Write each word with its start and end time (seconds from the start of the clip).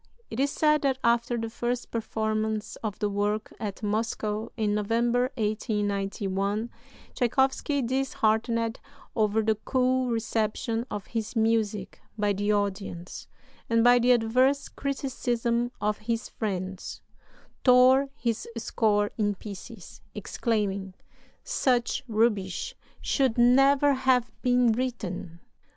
It 0.31 0.39
is 0.39 0.49
said 0.49 0.81
that 0.81 0.97
after 1.03 1.37
the 1.37 1.47
first 1.51 1.91
performance 1.91 2.75
of 2.77 2.97
the 2.97 3.07
work 3.07 3.53
at 3.59 3.83
Moscow 3.83 4.49
in 4.57 4.73
November, 4.73 5.29
1891, 5.35 6.71
Tschaikowsky, 7.13 7.83
disheartened 7.83 8.79
over 9.15 9.43
the 9.43 9.53
cool 9.53 10.09
reception 10.09 10.87
of 10.89 11.05
his 11.05 11.35
music 11.35 12.01
by 12.17 12.33
the 12.33 12.51
audience, 12.51 13.27
and 13.69 13.83
by 13.83 13.99
the 13.99 14.11
adverse 14.11 14.69
criticism 14.69 15.71
of 15.79 15.99
his 15.99 16.29
friends, 16.29 17.01
"tore 17.63 18.09
his 18.15 18.47
score 18.57 19.11
in 19.19 19.35
pieces, 19.35 20.01
exclaiming, 20.15 20.95
'Such 21.43 22.01
rubbish 22.07 22.73
should 23.01 23.37
never 23.37 23.93
have 23.93 24.31
been 24.41 24.71
written!'" 24.71 25.41